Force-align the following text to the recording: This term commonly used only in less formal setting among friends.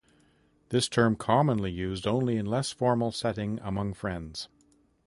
This 0.69 0.89
term 0.89 1.15
commonly 1.15 1.69
used 1.71 2.07
only 2.07 2.37
in 2.37 2.47
less 2.47 2.71
formal 2.71 3.11
setting 3.11 3.59
among 3.61 3.93
friends. 3.93 4.49